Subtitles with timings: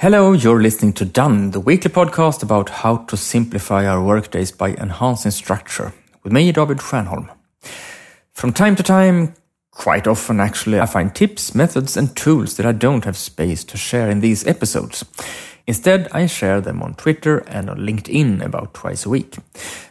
[0.00, 4.74] Hello, you're listening to Done, the weekly podcast about how to simplify our workdays by
[4.74, 5.92] enhancing structure,
[6.22, 7.28] with me, David Stjernholm.
[8.32, 9.34] From time to time,
[9.72, 13.76] quite often actually, I find tips, methods, and tools that I don't have space to
[13.76, 15.04] share in these episodes.
[15.66, 19.34] Instead, I share them on Twitter and on LinkedIn about twice a week.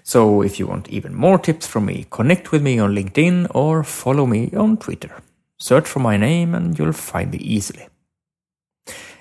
[0.03, 3.83] So if you want even more tips from me, connect with me on LinkedIn or
[3.83, 5.21] follow me on Twitter.
[5.57, 7.89] Search for my name and you'll find me easily.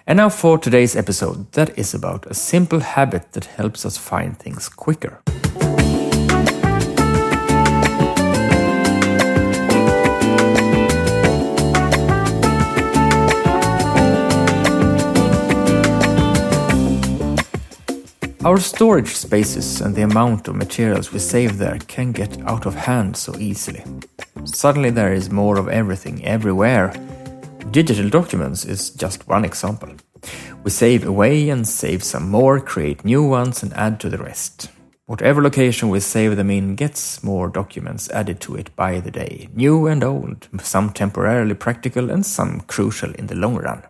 [0.08, 4.38] And now for today's episode, that is about a simple habit that helps us find
[4.38, 5.20] things quicker.
[18.44, 22.76] Our storage spaces and the amount of materials we save there can get out of
[22.76, 23.82] hand so easily.
[24.44, 26.92] Suddenly there is more of everything everywhere
[27.70, 29.94] Digital documents is just one example.
[30.64, 34.70] We save away and save some more, create new ones and add to the rest.
[35.06, 39.48] Whatever location we save them in gets more documents added to it by the day,
[39.54, 43.82] new and old, some temporarily practical and some crucial in the long run.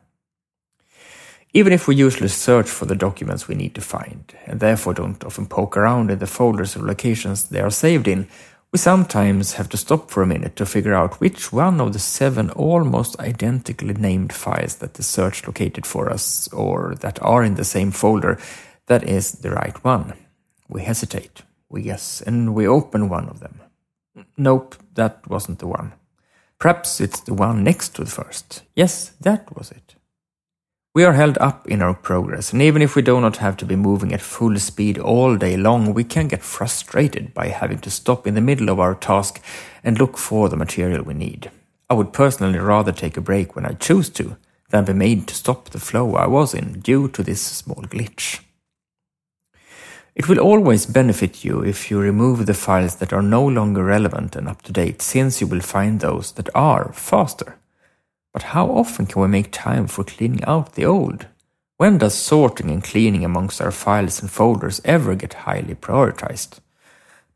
[1.52, 5.24] Even if we usually search for the documents we need to find, and therefore don't
[5.24, 8.28] often poke around in the folders or locations they are saved in,
[8.72, 11.98] we sometimes have to stop for a minute to figure out which one of the
[11.98, 17.54] seven almost identically named files that the search located for us or that are in
[17.54, 18.38] the same folder
[18.86, 20.14] that is the right one.
[20.68, 23.60] We hesitate, we guess, and we open one of them.
[24.36, 25.92] Nope, that wasn't the one.
[26.58, 28.62] Perhaps it's the one next to the first.
[28.74, 29.85] Yes, that was it.
[30.96, 33.66] We are held up in our progress, and even if we do not have to
[33.66, 37.90] be moving at full speed all day long, we can get frustrated by having to
[37.90, 39.42] stop in the middle of our task
[39.84, 41.50] and look for the material we need.
[41.90, 44.38] I would personally rather take a break when I choose to
[44.70, 48.40] than be made to stop the flow I was in due to this small glitch.
[50.14, 54.34] It will always benefit you if you remove the files that are no longer relevant
[54.34, 57.58] and up to date, since you will find those that are faster.
[58.36, 61.26] But how often can we make time for cleaning out the old?
[61.78, 66.58] When does sorting and cleaning amongst our files and folders ever get highly prioritized?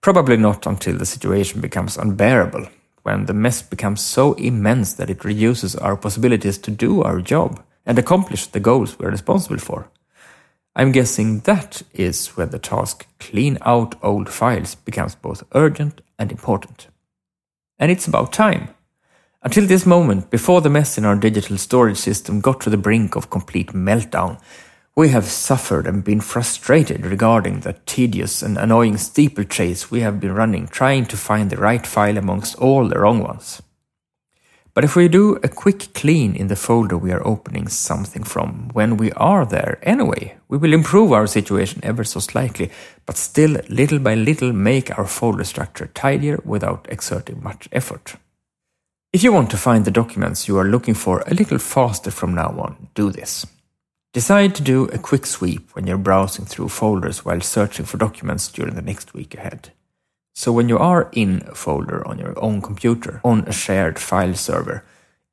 [0.02, 2.68] Probably not until the situation becomes unbearable,
[3.02, 7.64] when the mess becomes so immense that it reduces our possibilities to do our job
[7.86, 9.88] and accomplish the goals we're responsible for.
[10.76, 16.30] I'm guessing that is where the task clean out old files becomes both urgent and
[16.30, 16.88] important.
[17.78, 18.74] And it's about time.
[19.42, 23.16] Until this moment, before the mess in our digital storage system got to the brink
[23.16, 24.38] of complete meltdown,
[24.94, 30.34] we have suffered and been frustrated regarding the tedious and annoying steeplechase we have been
[30.34, 33.62] running trying to find the right file amongst all the wrong ones.
[34.74, 38.68] But if we do a quick clean in the folder we are opening something from
[38.74, 42.70] when we are there anyway, we will improve our situation ever so slightly,
[43.06, 48.16] but still little by little make our folder structure tidier without exerting much effort.
[49.12, 52.32] If you want to find the documents you are looking for a little faster from
[52.32, 53.44] now on, do this.
[54.12, 58.46] Decide to do a quick sweep when you're browsing through folders while searching for documents
[58.46, 59.72] during the next week ahead.
[60.36, 64.34] So when you are in a folder on your own computer, on a shared file
[64.34, 64.84] server,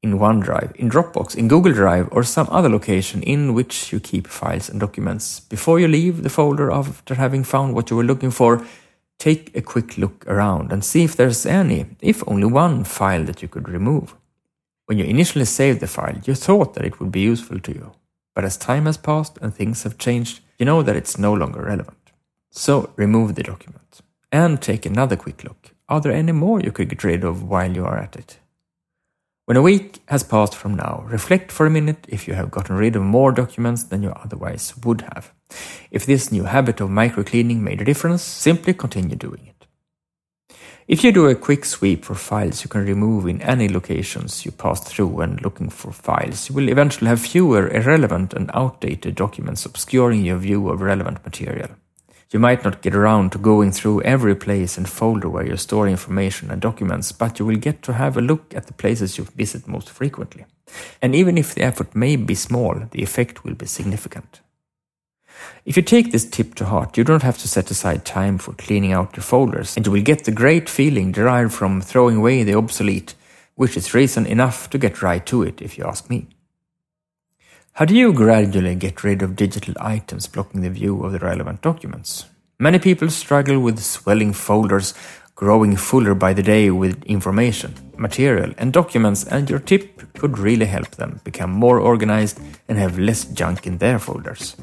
[0.01, 4.25] in OneDrive, in Dropbox, in Google Drive, or some other location in which you keep
[4.25, 8.31] files and documents, before you leave the folder after having found what you were looking
[8.31, 8.65] for,
[9.19, 13.41] take a quick look around and see if there's any, if only one, file that
[13.41, 14.15] you could remove.
[14.85, 17.91] When you initially saved the file, you thought that it would be useful to you.
[18.33, 21.61] But as time has passed and things have changed, you know that it's no longer
[21.61, 22.11] relevant.
[22.51, 24.01] So remove the document
[24.31, 25.73] and take another quick look.
[25.89, 28.37] Are there any more you could get rid of while you are at it?
[29.47, 32.75] When a week has passed from now, reflect for a minute if you have gotten
[32.75, 35.31] rid of more documents than you otherwise would have.
[35.89, 40.57] If this new habit of microcleaning made a difference, simply continue doing it.
[40.89, 44.51] If you do a quick sweep for files you can remove in any locations you
[44.51, 49.65] passed through when looking for files, you will eventually have fewer irrelevant and outdated documents
[49.65, 51.69] obscuring your view of relevant material.
[52.29, 55.87] You might not get around to going through every place and folder where you store
[55.87, 59.23] information and documents, but you will get to have a look at the places you
[59.23, 60.45] visit most frequently.
[61.01, 64.41] And even if the effort may be small, the effect will be significant.
[65.63, 68.53] If you take this tip to heart, you don't have to set aside time for
[68.53, 72.43] cleaning out your folders, and you will get the great feeling derived from throwing away
[72.43, 73.15] the obsolete,
[73.55, 76.27] which is reason enough to get right to it, if you ask me.
[77.77, 81.61] How do you gradually get rid of digital items blocking the view of the relevant
[81.61, 82.25] documents?
[82.57, 84.95] Many people struggle with swelling folders,
[85.35, 90.65] growing fuller by the day with information, material, and documents, and your tip could really
[90.65, 94.55] help them become more organized and have less junk in their folders.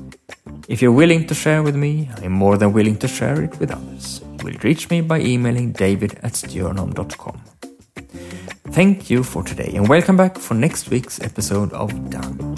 [0.66, 3.70] If you're willing to share with me, I'm more than willing to share it with
[3.70, 4.22] others.
[4.40, 7.40] You will reach me by emailing david at stjernholm.com.
[8.72, 12.56] Thank you for today and welcome back for next week's episode of Done.